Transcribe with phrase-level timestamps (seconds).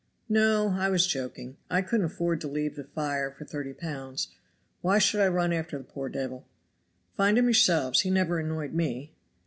[0.29, 1.57] "No, I was joking.
[1.69, 4.29] I couldn't afford to leave the fire for thirty pounds.
[4.81, 6.43] Why should I run after the poor dayvil?
[7.15, 7.99] Find him yourselves.
[7.99, 9.13] He never annoyed me.